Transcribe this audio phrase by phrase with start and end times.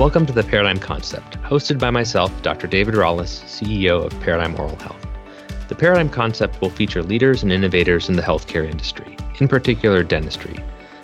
[0.00, 2.66] Welcome to the Paradigm Concept, hosted by myself, Dr.
[2.66, 5.06] David Rawlis, CEO of Paradigm Oral Health.
[5.68, 10.54] The Paradigm Concept will feature leaders and innovators in the healthcare industry, in particular dentistry,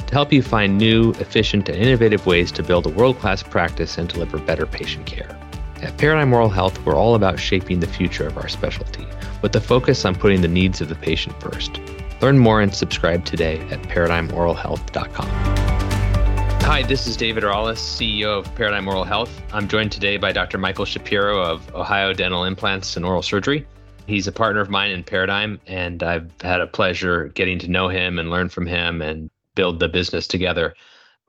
[0.07, 3.99] to help you find new, efficient, and innovative ways to build a world class practice
[3.99, 5.39] and deliver better patient care.
[5.83, 9.07] At Paradigm Oral Health, we're all about shaping the future of our specialty,
[9.43, 11.81] with a focus on putting the needs of the patient first.
[12.23, 15.56] Learn more and subscribe today at paradigmoralhealth.com.
[16.67, 19.41] Hi, this is David Rawlis, CEO of Paradigm Oral Health.
[19.53, 20.59] I'm joined today by Dr.
[20.59, 23.65] Michael Shapiro of Ohio Dental Implants and Oral Surgery.
[24.09, 27.87] He's a partner of mine in Paradigm, and I've had a pleasure getting to know
[27.87, 30.75] him and learn from him and build the business together.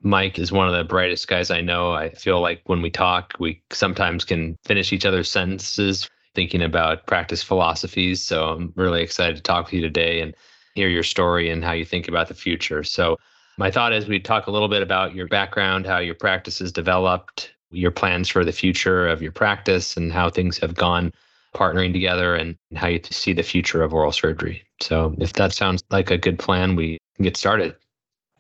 [0.01, 1.91] Mike is one of the brightest guys I know.
[1.91, 7.05] I feel like when we talk, we sometimes can finish each other's sentences thinking about
[7.05, 8.23] practice philosophies.
[8.23, 10.33] So I'm really excited to talk with you today and
[10.73, 12.83] hear your story and how you think about the future.
[12.83, 13.19] So
[13.57, 16.72] my thought is we'd talk a little bit about your background, how your practice has
[16.72, 21.11] developed, your plans for the future of your practice, and how things have gone
[21.55, 24.63] partnering together and how you see the future of oral surgery.
[24.81, 27.75] So, if that sounds like a good plan, we can get started.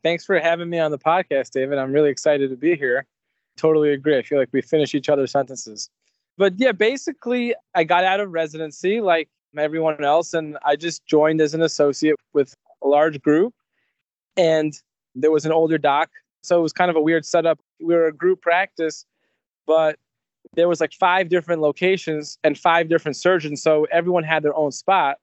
[0.03, 1.79] Thanks for having me on the podcast, David.
[1.79, 3.05] I'm really excited to be here.
[3.57, 4.17] Totally agree.
[4.17, 5.89] I feel like we finish each other's sentences.
[6.37, 11.41] But yeah, basically, I got out of residency like everyone else, and I just joined
[11.41, 13.55] as an associate with a large group.
[14.37, 14.79] And
[15.21, 16.09] there was an older doc.
[16.41, 17.59] So it was kind of a weird setup.
[17.79, 19.05] We were a group practice,
[19.65, 19.97] but
[20.53, 23.61] there was like five different locations and five different surgeons.
[23.61, 25.17] So everyone had their own spot.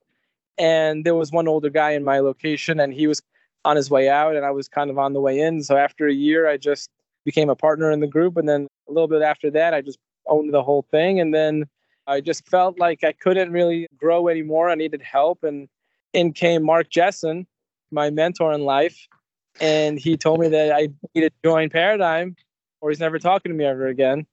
[0.58, 3.22] And there was one older guy in my location and he was
[3.64, 5.62] on his way out and I was kind of on the way in.
[5.62, 6.90] So after a year, I just
[7.24, 8.36] became a partner in the group.
[8.36, 11.18] And then a little bit after that, I just owned the whole thing.
[11.20, 11.64] And then
[12.06, 14.68] I just felt like I couldn't really grow anymore.
[14.68, 15.42] I needed help.
[15.42, 15.68] And
[16.12, 17.46] in came Mark Jessen,
[17.90, 19.08] my mentor in life
[19.60, 22.36] and he told me that I need to join Paradigm,
[22.80, 24.26] or he's never talking to me ever again.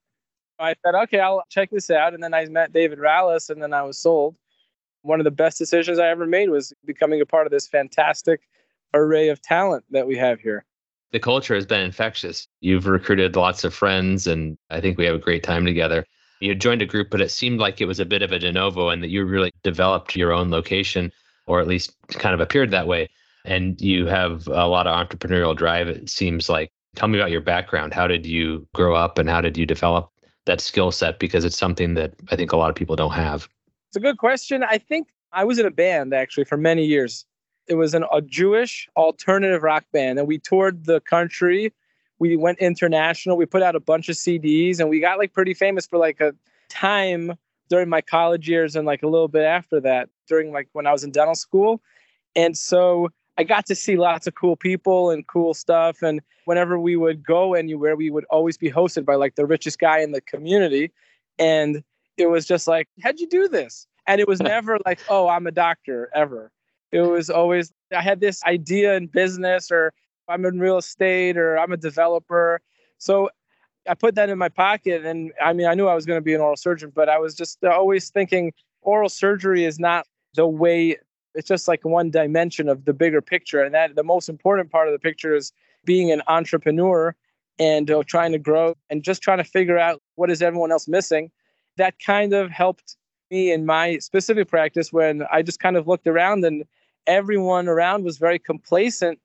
[0.59, 2.13] I said, okay, I'll check this out.
[2.13, 4.35] And then I met David Rallis and then I was sold.
[5.01, 8.41] One of the best decisions I ever made was becoming a part of this fantastic
[8.93, 10.65] array of talent that we have here.
[11.11, 12.47] The culture has been infectious.
[12.61, 16.05] You've recruited lots of friends, and I think we have a great time together.
[16.39, 18.51] You joined a group, but it seemed like it was a bit of a de
[18.51, 21.11] novo and that you really developed your own location,
[21.47, 23.09] or at least kind of appeared that way
[23.45, 26.69] and you have a lot of entrepreneurial drive it seems like.
[26.95, 27.93] Tell me about your background.
[27.93, 30.09] How did you grow up and how did you develop
[30.45, 31.19] that skill set?
[31.19, 33.47] Because it's something that i think a lot of people don't have.
[33.89, 34.63] It's a good question.
[34.63, 37.25] I think i was in a band actually for many years.
[37.67, 41.73] It was an, a jewish alternative rock band and we toured the country.
[42.19, 43.37] We went international.
[43.37, 46.19] We put out a bunch of cds and we got like pretty famous for like
[46.19, 46.33] a
[46.69, 47.33] time
[47.69, 50.91] during my college years and like a little bit after that during like when i
[50.91, 51.81] was in dental school.
[52.35, 56.01] And so I got to see lots of cool people and cool stuff.
[56.01, 59.79] And whenever we would go anywhere, we would always be hosted by like the richest
[59.79, 60.91] guy in the community.
[61.39, 61.83] And
[62.17, 63.87] it was just like, how'd you do this?
[64.07, 66.51] And it was never like, oh, I'm a doctor ever.
[66.91, 69.93] It was always, I had this idea in business or
[70.27, 72.61] I'm in real estate or I'm a developer.
[72.97, 73.29] So
[73.87, 75.05] I put that in my pocket.
[75.05, 77.17] And I mean, I knew I was going to be an oral surgeon, but I
[77.17, 80.05] was just always thinking oral surgery is not
[80.35, 80.97] the way
[81.35, 83.61] it's just like one dimension of the bigger picture.
[83.61, 85.51] And that the most important part of the picture is
[85.85, 87.15] being an entrepreneur
[87.59, 90.87] and uh, trying to grow and just trying to figure out what is everyone else
[90.87, 91.31] missing.
[91.77, 92.97] That kind of helped
[93.29, 96.65] me in my specific practice when i just kind of looked around and
[97.07, 99.17] everyone around was very complacent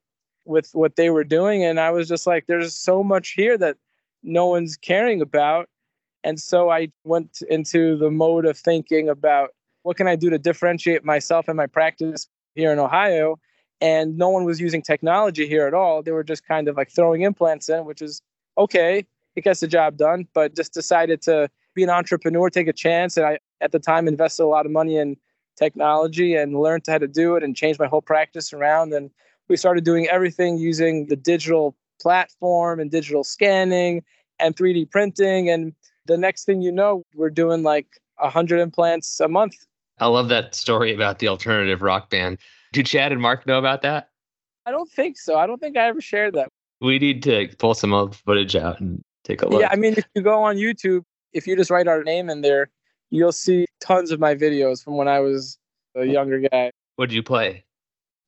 [0.45, 1.63] with what they were doing.
[1.63, 3.77] And i was just like there's so much here that
[4.23, 5.69] no one's caring about.
[6.23, 9.49] And so i went into the mode of thinking about
[9.87, 13.39] what can I do to differentiate myself and my practice here in Ohio?
[13.79, 16.03] And no one was using technology here at all.
[16.03, 18.21] They were just kind of like throwing implants in, which is
[18.57, 19.05] okay.
[19.37, 23.15] It gets the job done, but just decided to be an entrepreneur, take a chance.
[23.15, 25.15] And I, at the time, invested a lot of money in
[25.55, 28.91] technology and learned how to do it and changed my whole practice around.
[28.91, 29.09] And
[29.47, 34.03] we started doing everything using the digital platform and digital scanning
[34.37, 35.49] and 3D printing.
[35.49, 35.73] And
[36.07, 37.87] the next thing you know, we're doing like
[38.17, 39.55] 100 implants a month
[39.99, 42.37] I love that story about the alternative rock band.
[42.73, 44.09] Do Chad and Mark know about that?
[44.65, 45.37] I don't think so.
[45.37, 46.49] I don't think I ever shared that.
[46.81, 49.61] We need to pull some old footage out and take a look.
[49.61, 51.03] Yeah, I mean, if you go on YouTube,
[51.33, 52.69] if you just write our name in there,
[53.09, 55.57] you'll see tons of my videos from when I was
[55.95, 56.71] a younger guy.
[56.97, 57.63] What did you play?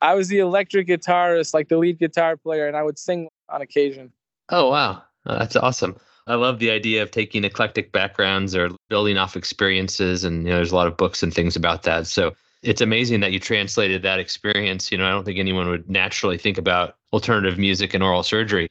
[0.01, 3.61] I was the electric guitarist, like the lead guitar player, and I would sing on
[3.61, 4.11] occasion.
[4.49, 5.03] Oh, wow.
[5.25, 5.97] Oh, that's awesome.
[6.29, 10.23] I love the idea of taking eclectic backgrounds or building off experiences.
[10.23, 12.05] And, you know, there's a lot of books and things about that.
[12.05, 14.91] So it's amazing that you translated that experience.
[14.91, 18.69] You know, I don't think anyone would naturally think about alternative music and oral surgery.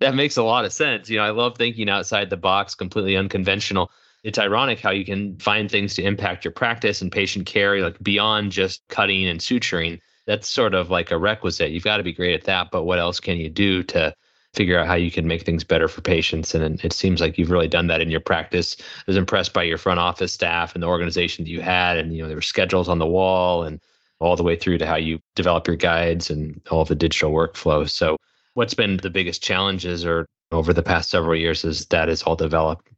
[0.00, 1.10] That makes a lot of sense.
[1.10, 3.90] You know, I love thinking outside the box, completely unconventional.
[4.22, 8.02] It's ironic how you can find things to impact your practice and patient care, like
[8.02, 10.00] beyond just cutting and suturing.
[10.26, 11.70] That's sort of like a requisite.
[11.70, 14.14] You've got to be great at that, but what else can you do to
[14.54, 16.54] figure out how you can make things better for patients.
[16.54, 18.76] And it seems like you've really done that in your practice.
[18.80, 21.98] I was impressed by your front office staff and the organization that you had.
[21.98, 23.80] And, you know, there were schedules on the wall and
[24.20, 27.88] all the way through to how you develop your guides and all the digital workflow.
[27.88, 28.16] So,
[28.54, 32.36] what's been the biggest challenges or over the past several years as that is all
[32.36, 32.88] developed?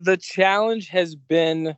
[0.00, 1.76] The challenge has been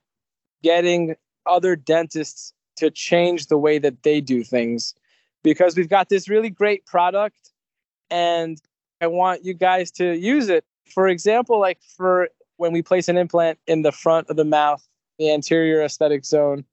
[0.63, 1.17] getting
[1.47, 4.95] other dentists to change the way that they do things
[5.43, 7.53] because we've got this really great product
[8.11, 8.61] and
[9.05, 10.65] I want you guys to use it.
[10.95, 14.83] For example, like for when we place an implant in the front of the mouth,
[15.19, 16.65] the anterior aesthetic zone,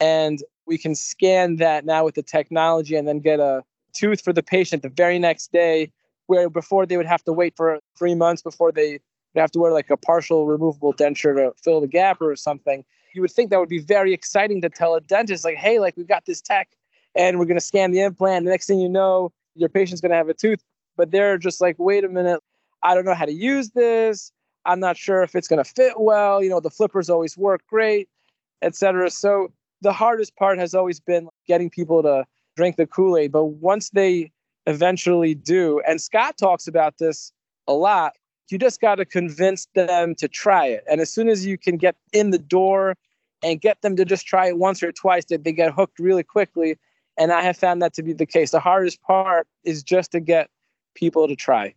[0.00, 3.62] and we can scan that now with the technology and then get a
[3.92, 5.92] tooth for the patient the very next day,
[6.26, 8.98] where before they would have to wait for three months before they
[9.34, 12.84] would have to wear like a partial removable denture to fill the gap or something.
[13.14, 15.96] You would think that would be very exciting to tell a dentist, like, hey, like
[15.96, 16.68] we've got this tech
[17.14, 18.44] and we're going to scan the implant.
[18.44, 20.64] The next thing you know, your patient's going to have a tooth
[20.96, 22.40] but they're just like, wait a minute,
[22.82, 24.32] I don't know how to use this.
[24.64, 26.42] I'm not sure if it's going to fit well.
[26.42, 28.08] You know, the flippers always work great,
[28.62, 29.10] etc.
[29.10, 32.24] So the hardest part has always been getting people to
[32.56, 33.32] drink the Kool Aid.
[33.32, 34.32] But once they
[34.66, 37.32] eventually do, and Scott talks about this
[37.68, 38.14] a lot,
[38.48, 40.84] you just got to convince them to try it.
[40.90, 42.94] And as soon as you can get in the door
[43.42, 46.22] and get them to just try it once or twice, that they get hooked really
[46.22, 46.78] quickly.
[47.18, 48.50] And I have found that to be the case.
[48.50, 50.48] The hardest part is just to get
[50.96, 51.74] people to try.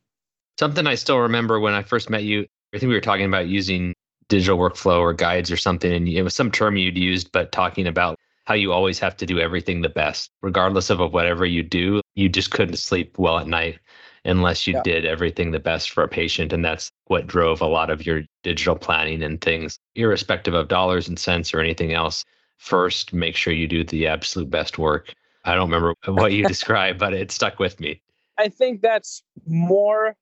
[0.60, 3.48] Something I still remember when I first met you, I think we were talking about
[3.48, 3.94] using
[4.28, 7.88] digital workflow or guides or something, and it was some term you'd used, but talking
[7.88, 8.18] about
[8.50, 12.02] how you always have to do everything the best, regardless of whatever you do.
[12.16, 13.80] You just couldn't sleep well at night
[14.26, 14.82] unless you yeah.
[14.84, 16.52] did everything the best for a patient.
[16.52, 21.08] And that's what drove a lot of your digital planning and things, irrespective of dollars
[21.08, 22.26] and cents or anything else.
[22.58, 25.14] First, make sure you do the absolute best work.
[25.46, 28.02] I don't remember what you described, but it stuck with me.
[28.40, 30.16] I think that's more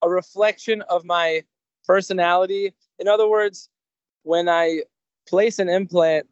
[0.00, 1.42] a reflection of my
[1.84, 2.72] personality.
[3.00, 3.68] In other words,
[4.22, 4.82] when I
[5.28, 6.28] place an implant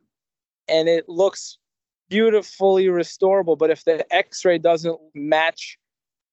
[0.69, 1.59] and it looks
[2.09, 5.79] beautifully restorable, but if the x ray doesn't match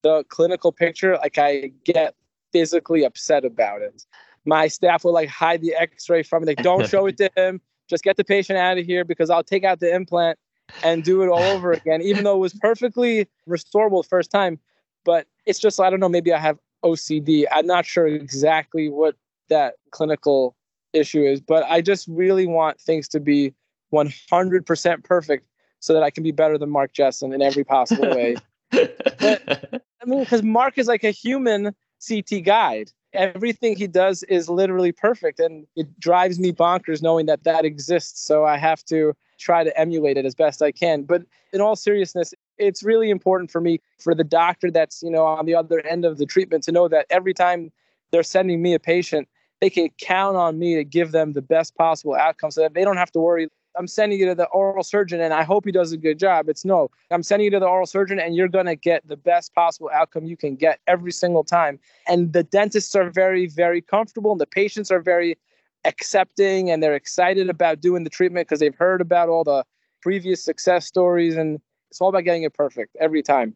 [0.04, 2.14] the clinical picture, like I get
[2.54, 4.06] physically upset about it.
[4.46, 6.50] My staff will like hide the x ray from me.
[6.50, 7.62] Like, don't show it to him.
[7.90, 10.38] Just get the patient out of here because I'll take out the implant
[10.84, 14.60] and do it all over again, even though it was perfectly restorable first time
[15.06, 16.10] but it's just I don't know.
[16.10, 17.46] Maybe I have OCD.
[17.52, 19.16] I'm not sure exactly what
[19.50, 20.56] that clinical
[20.94, 23.54] issue is, but I just really want things to be
[23.94, 25.48] 100% perfect
[25.80, 28.36] so that I can be better than Mark Jessen in every possible way.
[28.72, 31.76] but, I mean, because Mark is like a human
[32.08, 32.92] CT guide.
[33.14, 38.24] Everything he does is literally perfect, and it drives me bonkers knowing that that exists.
[38.24, 41.04] So I have to try to emulate it as best I can.
[41.04, 45.26] But in all seriousness, it's really important for me for the doctor that's you know
[45.26, 47.72] on the other end of the treatment to know that every time
[48.12, 49.28] they're sending me a patient
[49.62, 52.84] they can count on me to give them the best possible outcome so that they
[52.84, 53.48] don't have to worry
[53.78, 56.50] i'm sending you to the oral surgeon and i hope he does a good job.
[56.50, 59.18] It's no i'm sending you to the oral surgeon and you're going to get the
[59.18, 61.80] best possible outcome you can get every single time.
[62.08, 65.38] And the dentists are very very comfortable and the patients are very
[65.86, 69.64] accepting and they're excited about doing the treatment because they've heard about all the
[70.02, 73.56] previous success stories and it's all about getting it perfect every time.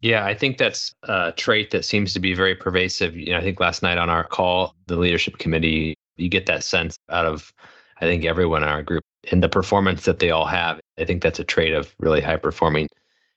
[0.00, 3.16] Yeah, I think that's a trait that seems to be very pervasive.
[3.16, 6.64] You know, I think last night on our call, the leadership committee, you get that
[6.64, 7.52] sense out of,
[8.00, 10.80] I think, everyone in our group and the performance that they all have.
[10.98, 12.88] I think that's a trait of really high performing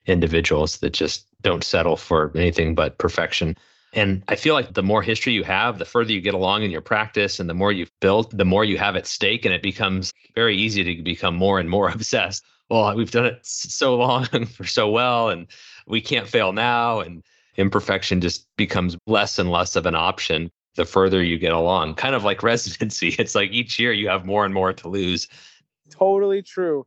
[0.06, 3.56] individuals that just don't settle for anything but perfection.
[3.92, 6.72] And I feel like the more history you have, the further you get along in
[6.72, 9.44] your practice and the more you've built, the more you have at stake.
[9.44, 13.40] And it becomes very easy to become more and more obsessed well, we've done it
[13.44, 15.46] so long and for so well, and
[15.86, 17.00] we can't fail now.
[17.00, 17.22] And
[17.56, 21.94] imperfection just becomes less and less of an option the further you get along.
[21.94, 23.14] Kind of like residency.
[23.18, 25.28] It's like each year you have more and more to lose.
[25.90, 26.86] Totally true.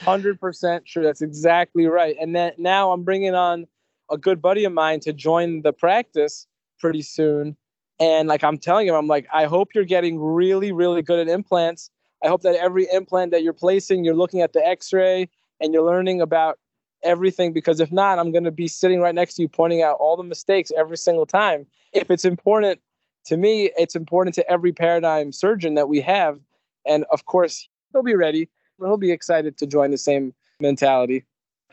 [0.00, 1.02] 100% true.
[1.02, 2.16] That's exactly right.
[2.20, 3.66] And then now I'm bringing on
[4.10, 6.46] a good buddy of mine to join the practice
[6.78, 7.56] pretty soon.
[7.98, 11.28] And like I'm telling him, I'm like, I hope you're getting really, really good at
[11.28, 11.90] implants
[12.22, 15.28] I hope that every implant that you're placing, you're looking at the x ray
[15.60, 16.58] and you're learning about
[17.02, 19.96] everything because if not, I'm going to be sitting right next to you pointing out
[19.98, 21.66] all the mistakes every single time.
[21.92, 22.80] If it's important
[23.26, 26.38] to me, it's important to every paradigm surgeon that we have.
[26.86, 28.48] And of course, he'll be ready.
[28.78, 31.24] He'll be excited to join the same mentality.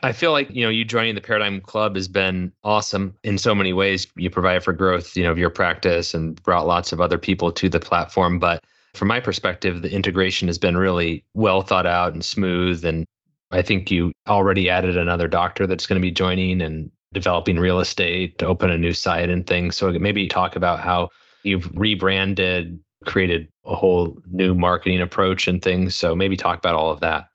[0.02, 3.52] I feel like, you know, you joining the Paradigm Club has been awesome in so
[3.52, 4.06] many ways.
[4.14, 7.50] You provide for growth, you know, of your practice and brought lots of other people
[7.52, 8.38] to the platform.
[8.38, 8.62] But
[8.94, 12.84] from my perspective, the integration has been really well thought out and smooth.
[12.84, 13.04] And
[13.50, 17.80] I think you already added another doctor that's going to be joining and developing real
[17.80, 19.76] estate to open a new site and things.
[19.76, 21.08] So maybe talk about how
[21.42, 25.94] you've rebranded, created a whole new marketing approach and things.
[25.94, 27.28] So maybe talk about all of that.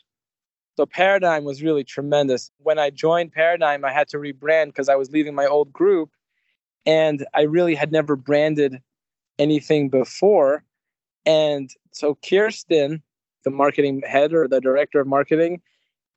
[0.76, 2.50] So Paradigm was really tremendous.
[2.58, 6.10] When I joined Paradigm, I had to rebrand because I was leaving my old group
[6.86, 8.82] and I really had never branded
[9.38, 10.64] anything before.
[11.26, 13.02] And so Kirsten,
[13.44, 15.62] the marketing head or the director of marketing,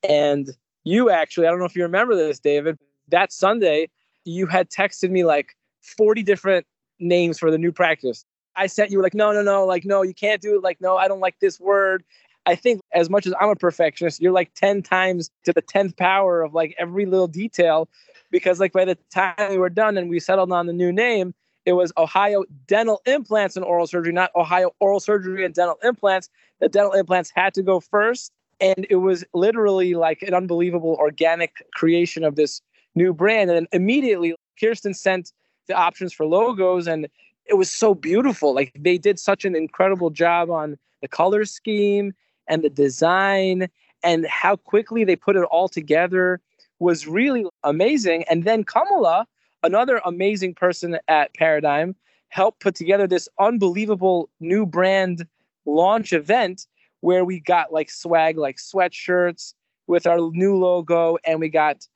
[0.09, 0.49] and
[0.85, 3.89] you actually, I don't know if you remember this, David, that Sunday,
[4.25, 6.67] you had texted me like 40 different
[6.99, 8.25] names for the new practice.
[8.57, 10.63] I sent you like, no, no, no, like, no, you can't do it.
[10.63, 12.05] Like, no, I don't like this word.
[12.47, 15.97] I think as much as I'm a perfectionist, you're like 10 times to the 10th
[15.97, 17.89] power of like every little detail.
[18.31, 21.35] Because like by the time we were done and we settled on the new name,
[21.67, 26.31] it was Ohio Dental Implants and Oral Surgery, not Ohio Oral Surgery and Dental Implants.
[26.61, 28.33] The dental implants had to go first.
[28.61, 32.63] And it was literally like an unbelievable organic creation of this
[32.95, 33.51] new brand.
[33.51, 35.33] And immediately Kirsten sent
[35.67, 37.09] the options for logos and
[37.45, 38.55] it was so beautiful.
[38.55, 42.15] Like they did such an incredible job on the color scheme
[42.49, 43.69] and the design
[44.03, 46.41] and how quickly they put it all together
[46.79, 48.25] was really amazing.
[48.31, 49.27] And then Kamala,
[49.63, 51.95] another amazing person at Paradigm,
[52.29, 55.27] helped put together this unbelievable new brand
[55.65, 56.67] launch event
[57.01, 59.55] where we got like swag, like sweatshirts
[59.87, 61.87] with our new logo, and we got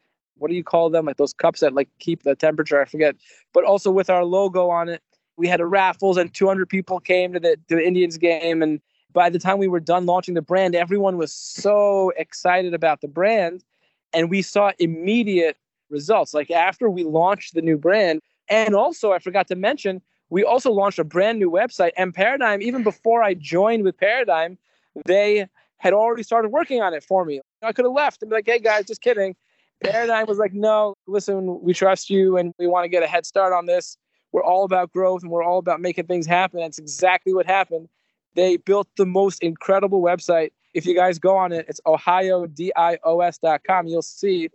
[0.40, 1.05] what do you call them?
[1.05, 2.81] Like those cups that like keep the temperature.
[2.81, 3.14] I forget,
[3.52, 5.02] but also with our logo on it.
[5.37, 8.81] We had a raffles, and 200 people came to the, to the Indians game, and
[9.12, 13.09] by the time we were done launching the brand, everyone was so excited about the
[13.09, 13.64] brand.
[14.12, 15.57] And we saw immediate
[15.90, 16.35] results.
[16.35, 20.70] Like after we launched the new brand, and also I forgot to mention, we also
[20.70, 21.90] launched a brand new website.
[21.97, 24.59] And Paradigm, even before I joined with Paradigm,
[25.06, 27.40] they had already started working on it for me.
[27.62, 29.35] I could have left and be like, hey guys, just kidding.
[29.82, 33.25] Paradigm was like, no, listen, we trust you and we want to get a head
[33.25, 33.97] start on this.
[34.32, 36.61] We're all about growth and we're all about making things happen.
[36.61, 37.88] That's exactly what happened.
[38.35, 40.50] They built the most incredible website.
[40.75, 43.87] If you guys go on it, it's ohiodios.com.
[43.88, 44.50] You'll see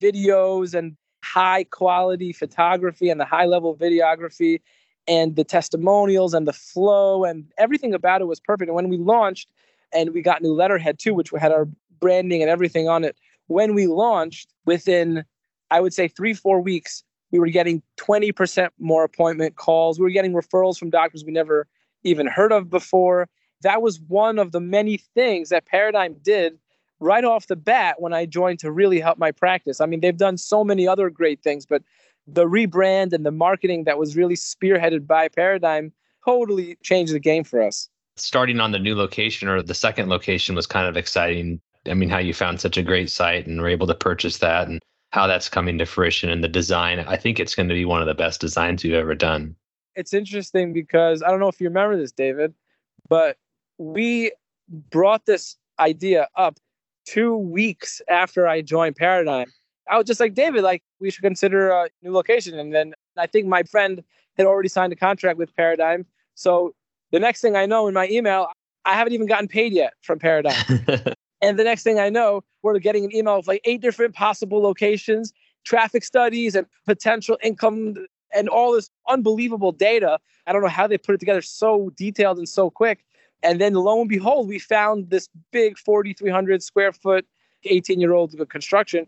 [0.00, 4.60] videos and high quality photography and the high level videography
[5.06, 8.68] and the testimonials and the flow and everything about it was perfect.
[8.68, 9.50] And when we launched
[9.92, 11.68] and we got new letterhead too, which we had our
[12.00, 13.16] branding and everything on it,
[13.48, 15.24] when we launched, within
[15.70, 19.98] I would say three, four weeks, we were getting 20% more appointment calls.
[19.98, 21.66] We were getting referrals from doctors we never
[22.02, 23.28] even heard of before.
[23.62, 26.58] That was one of the many things that Paradigm did
[27.00, 29.80] right off the bat when I joined to really help my practice.
[29.80, 31.82] I mean, they've done so many other great things, but
[32.26, 35.92] the rebrand and the marketing that was really spearheaded by Paradigm
[36.24, 37.88] totally changed the game for us.
[38.16, 41.60] Starting on the new location or the second location was kind of exciting.
[41.86, 44.68] I mean, how you found such a great site and were able to purchase that
[44.68, 44.80] and
[45.10, 47.00] how that's coming to fruition and the design.
[47.00, 49.56] I think it's going to be one of the best designs you've ever done
[50.00, 52.54] it's interesting because I don't know if you remember this, David,
[53.08, 53.36] but
[53.78, 54.32] we
[54.68, 56.58] brought this idea up
[57.06, 59.46] two weeks after I joined Paradigm.
[59.88, 62.58] I was just like, David, like we should consider a new location.
[62.58, 64.02] And then I think my friend
[64.36, 66.06] had already signed a contract with Paradigm.
[66.34, 66.74] So
[67.10, 68.48] the next thing I know in my email,
[68.84, 70.54] I haven't even gotten paid yet from Paradigm.
[71.42, 74.60] and the next thing I know, we're getting an email of like eight different possible
[74.60, 75.32] locations,
[75.64, 77.94] traffic studies, and potential income
[78.32, 80.18] and all this unbelievable data.
[80.46, 83.04] I don't know how they put it together so detailed and so quick.
[83.42, 87.26] And then lo and behold, we found this big 4,300 square foot,
[87.64, 89.06] 18 year old construction,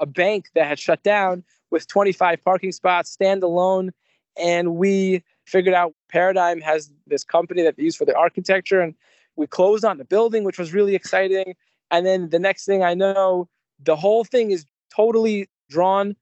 [0.00, 3.90] a bank that had shut down with 25 parking spots, standalone.
[4.36, 8.80] And we figured out Paradigm has this company that they use for the architecture.
[8.80, 8.94] And
[9.36, 11.54] we closed on the building, which was really exciting.
[11.90, 13.48] And then the next thing I know,
[13.82, 16.16] the whole thing is totally drawn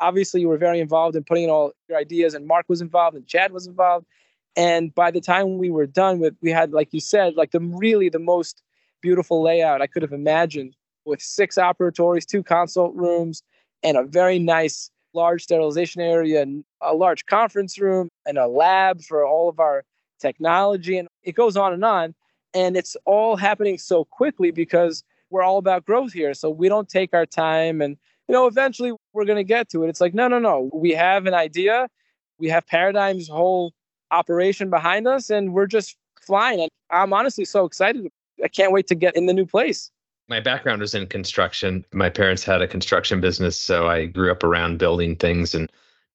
[0.00, 3.16] obviously you were very involved in putting in all your ideas and mark was involved
[3.16, 4.06] and chad was involved
[4.58, 7.60] and by the time we were done with we had like you said like the
[7.60, 8.62] really the most
[9.00, 13.42] beautiful layout i could have imagined with six operatories two consult rooms
[13.82, 19.00] and a very nice large sterilization area and a large conference room and a lab
[19.00, 19.84] for all of our
[20.20, 22.14] technology and it goes on and on
[22.52, 26.88] and it's all happening so quickly because we're all about growth here so we don't
[26.88, 27.96] take our time and
[28.28, 29.88] you know, eventually we're going to get to it.
[29.88, 30.70] It's like, no, no, no.
[30.72, 31.88] We have an idea.
[32.38, 33.72] We have Paradigm's whole
[34.10, 36.60] operation behind us, and we're just flying.
[36.60, 38.08] And I'm honestly so excited.
[38.42, 39.90] I can't wait to get in the new place.
[40.28, 41.84] My background was in construction.
[41.92, 45.70] My parents had a construction business, so I grew up around building things and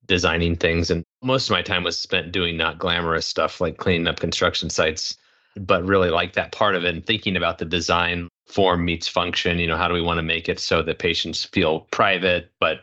[0.06, 0.92] designing things.
[0.92, 4.70] And most of my time was spent doing not glamorous stuff like cleaning up construction
[4.70, 5.18] sites,
[5.56, 9.60] but really like that part of it and thinking about the design form meets function.
[9.60, 12.82] You know, how do we want to make it so that patients feel private but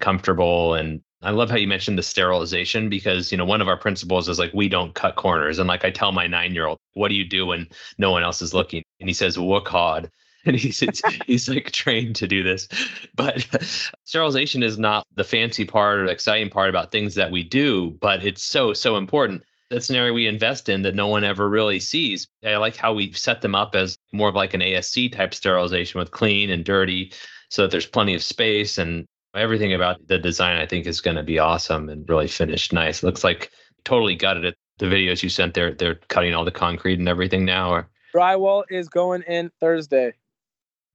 [0.00, 3.76] comfortable and I love how you mentioned the sterilization because you know one of our
[3.76, 5.58] principles is like we don't cut corners.
[5.58, 7.68] And like I tell my 9-year-old what do you do when
[7.98, 8.84] no one else is looking?
[9.00, 10.08] And he says work hard
[10.46, 10.78] and he's
[11.26, 12.68] he's like trained to do this.
[13.16, 13.44] But
[14.04, 18.24] sterilization is not the fancy part or exciting part about things that we do but
[18.24, 19.42] it's so so important.
[19.68, 22.28] That's an area we invest in that no one ever really sees.
[22.44, 25.98] I like how we set them up as more of like an ASC type sterilization
[25.98, 27.12] with clean and dirty
[27.48, 31.16] so that there's plenty of space and everything about the design I think is going
[31.16, 33.02] to be awesome and really finished nice.
[33.02, 33.50] Looks like
[33.84, 34.56] totally gutted it.
[34.78, 38.64] The videos you sent there, they're cutting all the concrete and everything now or drywall
[38.70, 40.12] is going in Thursday.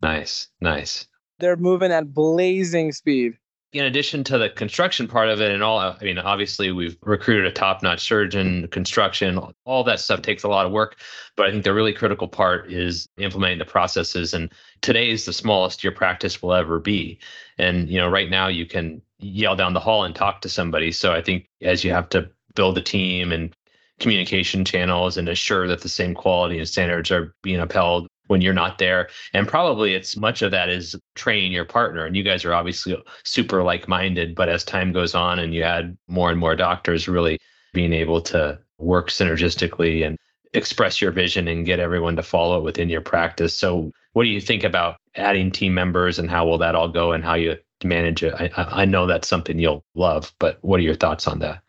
[0.02, 0.48] Nice.
[0.60, 1.08] Nice.
[1.40, 3.34] They're moving at blazing speed
[3.74, 7.46] in addition to the construction part of it and all i mean obviously we've recruited
[7.46, 10.98] a top-notch surgeon construction all that stuff takes a lot of work
[11.38, 14.52] but i think the really critical part is implementing the processes and
[14.82, 17.20] today is the smallest your practice will ever be.
[17.58, 20.92] And you know right now you can yell down the hall and talk to somebody.
[20.92, 23.56] So i think as you have to build a team and
[24.00, 28.54] communication channels and assure that the same quality and standards are being upheld when you're
[28.54, 29.10] not there.
[29.34, 32.06] And probably it's much of that is training your partner.
[32.06, 32.96] And you guys are obviously
[33.26, 37.10] super like minded, but as time goes on and you add more and more doctors,
[37.10, 37.38] really
[37.74, 40.18] being able to work synergistically and
[40.54, 43.54] express your vision and get everyone to follow it within your practice.
[43.54, 47.12] So, what do you think about adding team members and how will that all go
[47.12, 48.34] and how you manage it?
[48.34, 51.62] I, I know that's something you'll love, but what are your thoughts on that?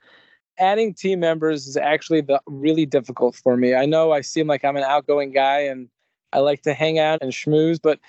[0.58, 3.74] Adding team members is actually the really difficult for me.
[3.74, 5.88] I know I seem like I'm an outgoing guy and
[6.32, 8.00] I like to hang out and schmooze, but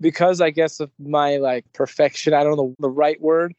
[0.00, 3.54] because I guess of my like perfection, I don't know the right word,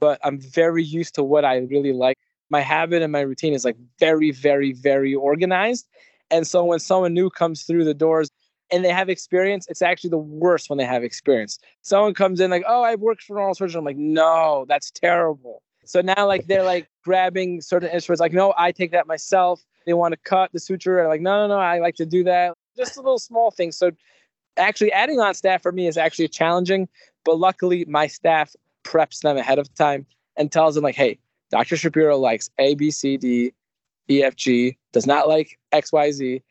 [0.00, 2.16] but I'm very used to what I really like.
[2.50, 5.86] My habit and my routine is like very, very, very organized.
[6.30, 8.30] And so when someone new comes through the doors
[8.70, 11.58] and they have experience, it's actually the worst when they have experience.
[11.82, 13.78] Someone comes in like, oh, I've worked for an oral surgeon.
[13.78, 15.62] I'm like, no, that's terrible.
[15.84, 19.62] So now like they're like grabbing certain instruments, like, no, I take that myself.
[19.84, 20.98] They want to cut the suture.
[21.00, 23.72] And like, no, no, no, I like to do that just a little small thing.
[23.72, 23.92] So
[24.56, 26.88] actually adding on staff for me is actually challenging,
[27.24, 28.54] but luckily my staff
[28.84, 30.06] preps them ahead of time
[30.36, 31.18] and tells them like, hey,
[31.50, 31.76] Dr.
[31.76, 33.52] Shapiro likes A, B, C, D,
[34.10, 36.42] E, F, G, does not like X, Y, Z.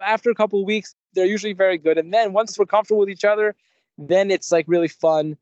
[0.00, 1.98] After a couple of weeks, they're usually very good.
[1.98, 3.54] And then once we're comfortable with each other,
[3.98, 5.36] then it's like really fun.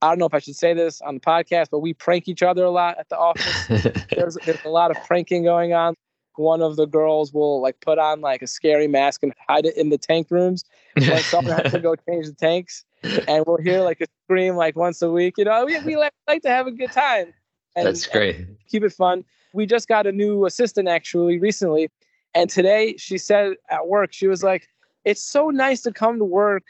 [0.00, 2.42] I don't know if I should say this on the podcast, but we prank each
[2.42, 3.66] other a lot at the office.
[4.10, 5.94] there's, there's a lot of pranking going on
[6.38, 9.76] one of the girls will like put on like a scary mask and hide it
[9.76, 12.84] in the tank rooms when someone has to go change the tanks.
[13.26, 15.34] And we'll hear like a scream like once a week.
[15.38, 17.32] You know, we, we like, like to have a good time.
[17.76, 18.46] And, That's great.
[18.68, 19.24] keep it fun.
[19.52, 21.90] We just got a new assistant actually recently.
[22.34, 24.68] And today she said at work, she was like,
[25.04, 26.64] it's so nice to come to work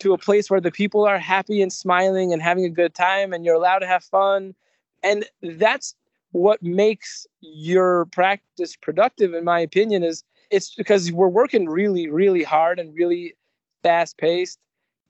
[0.00, 3.32] to a place where the people are happy and smiling and having a good time
[3.32, 4.54] and you're allowed to have fun.
[5.02, 5.94] And that's
[6.32, 12.42] what makes your practice productive in my opinion is it's because we're working really really
[12.42, 13.34] hard and really
[13.82, 14.58] fast paced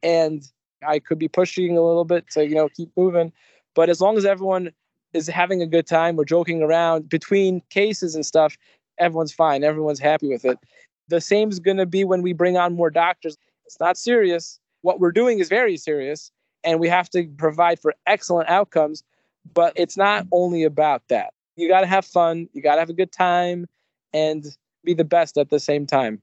[0.03, 0.45] and
[0.87, 3.33] i could be pushing a little bit to you know keep moving.
[3.77, 4.73] But as long as everyone
[5.13, 8.57] is having a good time we're joking around between cases and stuff
[9.01, 9.65] everyone's fine.
[9.65, 10.59] Everyone's happy with it.
[11.09, 13.37] The same is going to be when we bring on more doctors.
[13.65, 14.61] It's not serious.
[14.83, 16.31] What we're doing is very serious
[16.63, 19.03] and we have to provide for excellent outcomes
[19.55, 21.33] but it's not only about that.
[21.57, 23.67] You got to have fun, you got to have a good time,
[24.13, 24.45] and
[24.85, 26.23] be the best at the same time.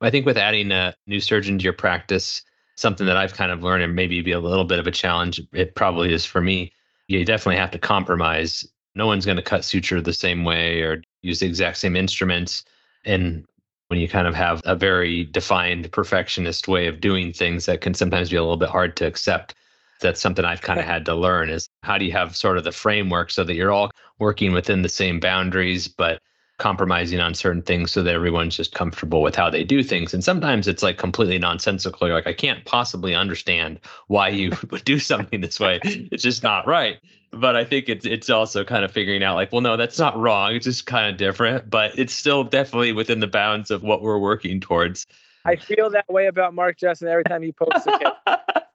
[0.00, 2.42] I think with adding a new surgeon to your practice,
[2.76, 5.40] something that I've kind of learned and maybe be a little bit of a challenge,
[5.52, 6.72] it probably is for me.
[7.08, 8.66] You definitely have to compromise.
[8.94, 12.64] No one's going to cut suture the same way or use the exact same instruments.
[13.04, 13.46] And
[13.88, 17.94] when you kind of have a very defined perfectionist way of doing things, that can
[17.94, 19.54] sometimes be a little bit hard to accept
[20.00, 22.64] that's something I've kind of had to learn is how do you have sort of
[22.64, 26.20] the framework so that you're all working within the same boundaries, but
[26.58, 30.14] compromising on certain things so that everyone's just comfortable with how they do things.
[30.14, 32.06] And sometimes it's like completely nonsensical.
[32.06, 35.80] You're like, I can't possibly understand why you would do something this way.
[35.84, 36.98] It's just not right.
[37.32, 40.18] But I think it's it's also kind of figuring out like, well, no, that's not
[40.18, 40.54] wrong.
[40.54, 44.18] It's just kind of different, but it's still definitely within the bounds of what we're
[44.18, 45.06] working towards.
[45.44, 48.62] I feel that way about Mark Jessen every time he posts a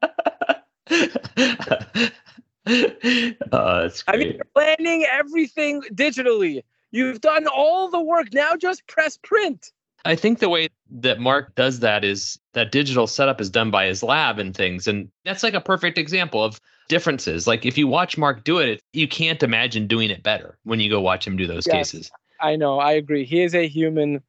[3.52, 6.64] oh, I mean, you're planning everything digitally.
[6.92, 8.34] You've done all the work.
[8.34, 9.72] Now just press print.
[10.04, 13.86] I think the way that Mark does that is that digital setup is done by
[13.86, 14.88] his lab and things.
[14.88, 17.48] And that's like a perfect example of differences.
[17.48, 20.90] Like if you watch Mark do it, you can't imagine doing it better when you
[20.90, 22.12] go watch him do those yes, cases.
[22.40, 22.80] I know.
[22.80, 23.26] I agree.
[23.26, 24.22] He is a human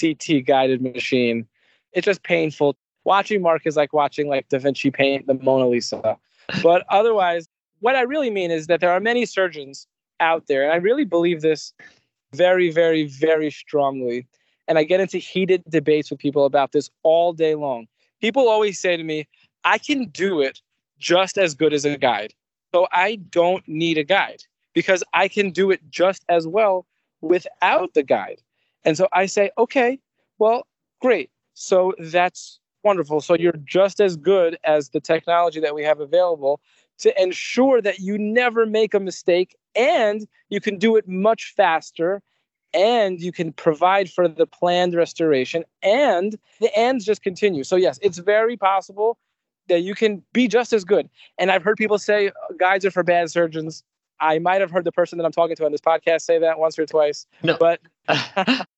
[0.00, 1.46] CT guided machine.
[1.92, 2.76] It's just painful.
[3.04, 6.18] Watching Mark is like watching like Da Vinci paint the Mona Lisa.
[6.62, 7.48] But otherwise,
[7.80, 9.86] what I really mean is that there are many surgeons
[10.20, 11.72] out there, and I really believe this
[12.34, 14.26] very, very, very strongly.
[14.68, 17.88] And I get into heated debates with people about this all day long.
[18.20, 19.26] People always say to me,
[19.64, 20.60] I can do it
[20.98, 22.34] just as good as a guide.
[22.72, 24.42] So I don't need a guide
[24.74, 26.86] because I can do it just as well
[27.20, 28.40] without the guide.
[28.84, 29.98] And so I say, okay,
[30.38, 30.66] well,
[31.00, 31.30] great.
[31.54, 33.20] So that's wonderful.
[33.20, 36.60] So you're just as good as the technology that we have available
[36.98, 42.22] to ensure that you never make a mistake and you can do it much faster
[42.72, 47.64] and you can provide for the planned restoration and the ends just continue.
[47.64, 49.18] So yes, it's very possible
[49.68, 51.08] that you can be just as good.
[51.38, 53.82] And I've heard people say guides are for bad surgeons.
[54.20, 56.58] I might have heard the person that I'm talking to on this podcast say that
[56.58, 57.26] once or twice.
[57.42, 57.80] No, but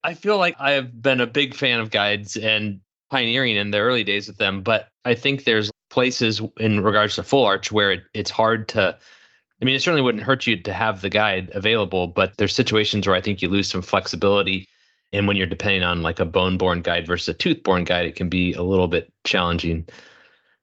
[0.04, 2.80] I feel like I have been a big fan of guides and
[3.12, 4.62] pioneering in the early days with them.
[4.62, 8.98] But I think there's places in regards to full arch where it, it's hard to.
[9.60, 13.06] I mean, it certainly wouldn't hurt you to have the guide available, but there's situations
[13.06, 14.66] where I think you lose some flexibility.
[15.12, 18.06] And when you're depending on like a bone borne guide versus a tooth borne guide,
[18.06, 19.86] it can be a little bit challenging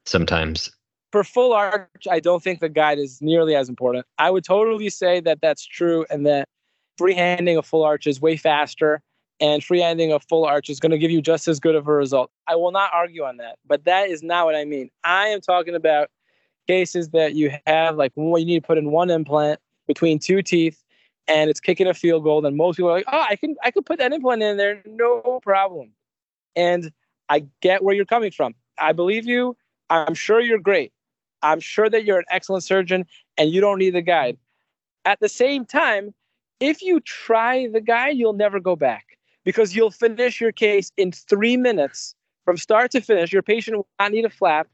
[0.06, 0.70] sometimes.
[1.12, 4.06] For full arch, I don't think the guide is nearly as important.
[4.18, 6.50] I would totally say that that's true and that
[7.00, 9.02] freehanding a full arch is way faster
[9.40, 11.94] and freehanding a full arch is going to give you just as good of a
[11.94, 12.32] result.
[12.48, 14.90] I will not argue on that, but that is not what I mean.
[15.04, 16.10] I am talking about
[16.68, 20.84] cases that you have like you need to put in one implant between two teeth
[21.28, 23.72] and it's kicking a field goal then most people are like, "Oh, I can I
[23.72, 25.94] can put that implant in there no problem."
[26.56, 26.92] And
[27.30, 28.54] I get where you're coming from.
[28.78, 29.56] I believe you.
[29.90, 30.92] I'm sure you're great.
[31.42, 33.06] I'm sure that you're an excellent surgeon
[33.38, 34.38] and you don't need the guide.
[35.06, 36.14] At the same time,
[36.60, 39.09] if you try the guide, you'll never go back
[39.50, 42.14] because you'll finish your case in three minutes
[42.46, 43.34] from start to finish.
[43.34, 44.68] Your patient will not need a flap,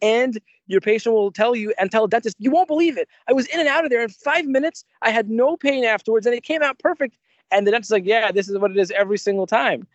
[0.00, 3.08] and your patient will tell you and tell a dentist, you won't believe it.
[3.28, 4.86] I was in and out of there in five minutes.
[5.02, 7.18] I had no pain afterwards, and it came out perfect.
[7.50, 9.86] And the dentist's like, yeah, this is what it is every single time.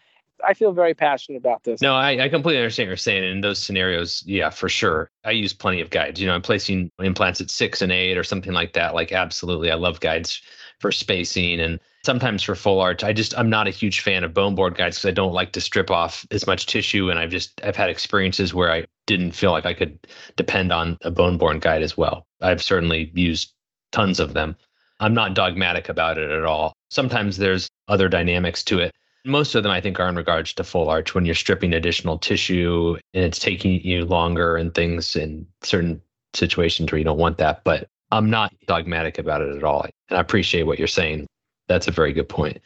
[0.48, 1.82] I feel very passionate about this.
[1.82, 3.24] No, I, I completely understand what you're saying.
[3.24, 5.10] In those scenarios, yeah, for sure.
[5.26, 6.22] I use plenty of guides.
[6.22, 8.94] You know, I'm placing implants at six and eight or something like that.
[8.94, 9.72] Like, absolutely.
[9.72, 10.44] I love guides
[10.80, 13.04] for spacing and sometimes for full arch.
[13.04, 15.52] I just, I'm not a huge fan of bone borne guides because I don't like
[15.52, 17.10] to strip off as much tissue.
[17.10, 20.00] And I've just, I've had experiences where I didn't feel like I could
[20.38, 22.26] depend on a bone borne guide as well.
[22.42, 23.52] I've certainly used
[23.92, 24.56] tons of them.
[25.02, 26.72] I'm not dogmatic about it at all.
[26.90, 28.94] Sometimes there's other dynamics to it
[29.26, 32.18] most of them, I think, are in regards to full arch when you're stripping additional
[32.18, 36.02] tissue and it's taking you longer and things in certain
[36.34, 37.64] situations where you don't want that.
[37.66, 39.86] But I'm not dogmatic about it at all.
[40.10, 41.28] And I appreciate what you're saying.
[41.68, 42.60] That's a very good point.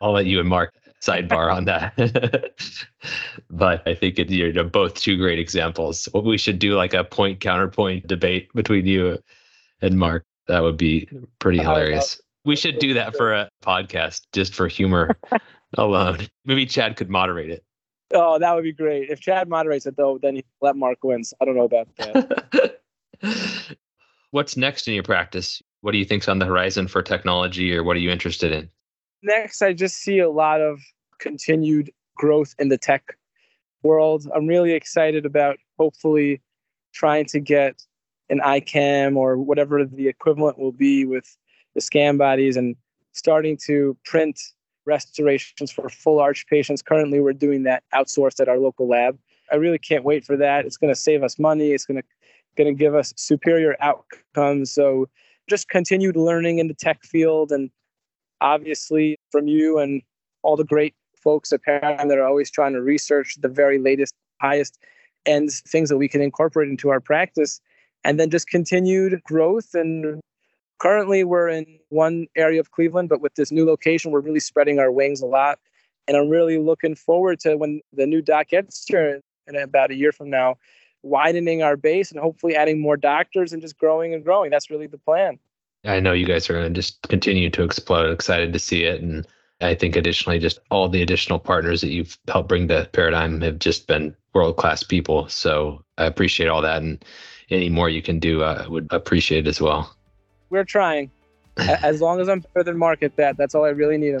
[0.00, 1.94] I'll let you and Mark sidebar on that.
[3.50, 6.08] but I think it, you're both two great examples.
[6.12, 9.18] What we should do like a point counterpoint debate between you
[9.80, 10.24] and Mark.
[10.48, 12.20] That would be pretty hilarious.
[12.44, 15.16] We should do that for a podcast just for humor
[15.78, 16.28] alone.
[16.44, 17.64] Maybe Chad could moderate it.
[18.14, 19.10] Oh, that would be great.
[19.10, 21.34] If Chad moderates it, though, then he let Mark wins.
[21.40, 22.80] I don't know about that.
[24.30, 25.60] What's next in your practice?
[25.86, 28.68] What do you think's on the horizon for technology, or what are you interested in?
[29.22, 30.80] Next, I just see a lot of
[31.20, 33.16] continued growth in the tech
[33.84, 34.26] world.
[34.34, 36.42] I'm really excited about hopefully
[36.92, 37.84] trying to get
[38.30, 41.36] an iCam or whatever the equivalent will be with
[41.76, 42.74] the scan bodies and
[43.12, 44.40] starting to print
[44.86, 46.82] restorations for full arch patients.
[46.82, 49.20] Currently, we're doing that outsourced at our local lab.
[49.52, 50.66] I really can't wait for that.
[50.66, 51.70] It's going to save us money.
[51.70, 52.08] It's going to
[52.56, 54.72] going to give us superior outcomes.
[54.72, 55.08] So,
[55.48, 57.70] just continued learning in the tech field, and
[58.40, 60.02] obviously from you and
[60.42, 64.14] all the great folks at Paradigm that are always trying to research the very latest,
[64.40, 64.78] highest
[65.24, 67.60] ends things that we can incorporate into our practice,
[68.04, 70.20] and then just continued growth and
[70.78, 74.78] Currently, we're in one area of Cleveland, but with this new location, we're really spreading
[74.78, 75.58] our wings a lot.
[76.06, 79.94] And I'm really looking forward to when the new doc gets here in about a
[79.94, 80.56] year from now,
[81.06, 84.50] widening our base and hopefully adding more doctors and just growing and growing.
[84.50, 85.38] That's really the plan.
[85.84, 88.10] I know you guys are going to just continue to explode.
[88.10, 89.00] Excited to see it.
[89.00, 89.26] And
[89.60, 93.58] I think additionally, just all the additional partners that you've helped bring to Paradigm have
[93.58, 95.28] just been world class people.
[95.28, 96.82] So I appreciate all that.
[96.82, 97.04] And
[97.50, 99.96] any more you can do, uh, I would appreciate as well
[100.50, 101.10] we're trying.
[101.56, 104.16] as long as I'm further market that, that's all I really need.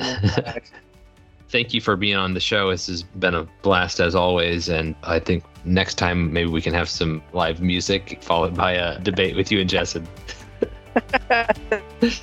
[1.48, 2.70] thank you for being on the show.
[2.70, 4.68] This has been a blast as always.
[4.68, 8.98] And I think next time maybe we can have some live music followed by a
[9.00, 10.06] debate with you and Jessen.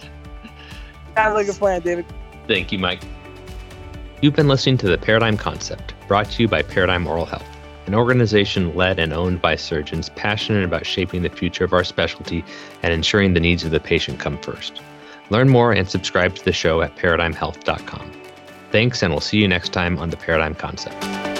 [1.15, 2.05] Sounds like a plan, David.
[2.47, 3.03] Thank you, Mike.
[4.21, 7.45] You've been listening to The Paradigm Concept, brought to you by Paradigm Oral Health,
[7.87, 12.43] an organization led and owned by surgeons passionate about shaping the future of our specialty
[12.81, 14.81] and ensuring the needs of the patient come first.
[15.29, 18.22] Learn more and subscribe to the show at paradigmhealth.com.
[18.73, 21.32] Thanks, and we'll see you next time on The Paradigm Concept.